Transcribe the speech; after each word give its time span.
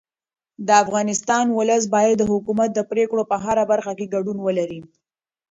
د 0.67 0.69
افغانستان 0.83 1.45
ولس 1.57 1.83
باید 1.95 2.15
د 2.19 2.23
حکومت 2.31 2.69
د 2.73 2.79
پرېکړو 2.91 3.23
په 3.31 3.35
هره 3.43 3.63
برخه 3.71 3.91
کې 3.97 4.11
ګډون 4.15 4.37
ولري 4.41 4.81